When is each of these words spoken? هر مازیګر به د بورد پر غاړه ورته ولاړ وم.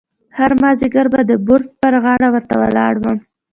هر 0.37 0.51
مازیګر 0.61 1.05
به 1.13 1.21
د 1.29 1.31
بورد 1.45 1.67
پر 1.81 1.93
غاړه 2.03 2.27
ورته 2.31 2.55
ولاړ 2.61 2.93
وم. 3.03 3.17